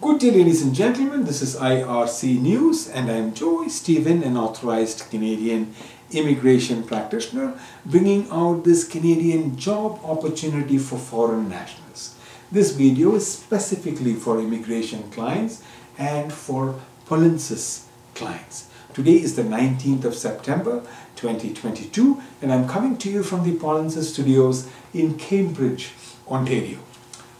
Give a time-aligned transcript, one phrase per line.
[0.00, 1.24] Good day, ladies and gentlemen.
[1.24, 5.74] This is IRC News, and I'm Joy Stephen, an authorized Canadian
[6.10, 7.52] immigration practitioner,
[7.84, 12.14] bringing out this Canadian job opportunity for foreign nationals.
[12.50, 15.62] This video is specifically for immigration clients
[15.98, 17.84] and for Polensis
[18.14, 18.70] clients.
[18.94, 20.80] Today is the 19th of September
[21.16, 25.92] 2022, and I'm coming to you from the Polensis studios in Cambridge,
[26.26, 26.78] Ontario.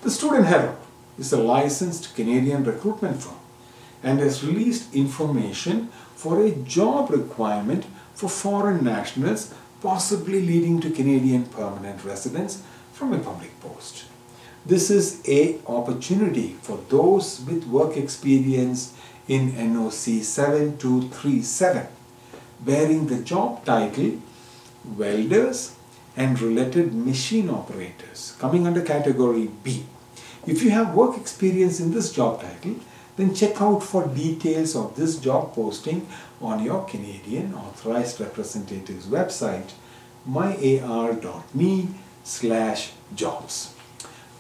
[0.03, 0.84] The Student Herald
[1.19, 3.39] is a licensed Canadian recruitment firm
[4.03, 11.45] and has released information for a job requirement for foreign nationals, possibly leading to Canadian
[11.47, 14.05] permanent residence from a public post.
[14.67, 18.95] This is a opportunity for those with work experience
[19.29, 21.87] in NOC 7237,
[22.61, 24.21] bearing the job title
[24.97, 25.75] welders
[26.17, 29.85] and related machine operators, coming under category B.
[30.47, 32.77] If you have work experience in this job title,
[33.17, 36.07] then check out for details of this job posting
[36.43, 39.71] on your Canadian Authorized Representative's website,
[40.29, 41.89] myar.me
[42.25, 43.73] slash jobs.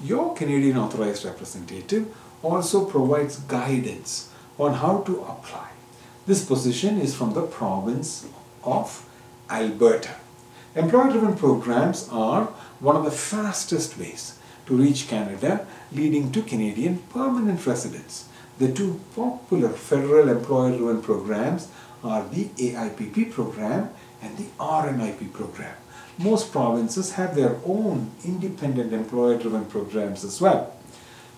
[0.03, 5.71] Your Canadian Authorized Representative also provides guidance on how to apply.
[6.27, 8.27] This position is from the province
[8.63, 9.09] of
[9.49, 10.17] Alberta.
[10.75, 12.47] Employer-driven programs are
[12.81, 18.29] one of the fastest ways to reach Canada, leading to Canadian permanent residence.
[18.59, 21.69] The two popular federal employer-driven programs
[22.03, 23.91] are the AIPP program
[24.23, 25.77] and the RNIP program.
[26.19, 30.73] Most provinces have their own independent employer-driven programs as well.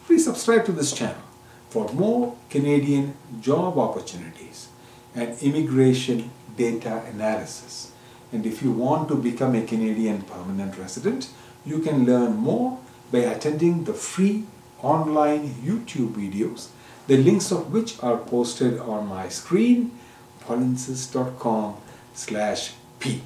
[0.06, 1.22] Please subscribe to this channel
[1.70, 4.68] for more Canadian job opportunities
[5.14, 7.92] and immigration data analysis.
[8.32, 11.30] And if you want to become a Canadian permanent resident,
[11.64, 12.78] you can learn more
[13.10, 14.44] by attending the free
[14.82, 16.68] online YouTube videos,
[17.06, 19.98] the links of which are posted on my screen,
[20.44, 21.76] polensis.com
[22.14, 23.22] slash p.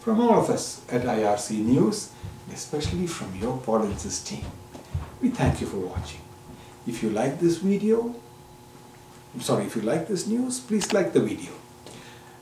[0.00, 2.10] From all of us at IRC News,
[2.52, 4.44] especially from your Polensis team,
[5.20, 6.20] we thank you for watching.
[6.86, 8.14] If you like this video,
[9.34, 11.52] I'm sorry, if you like this news, please like the video.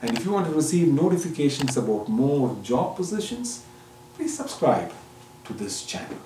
[0.02, 3.64] And if you want to receive notifications about more job positions,
[4.14, 4.92] please subscribe
[5.46, 6.18] to this channel.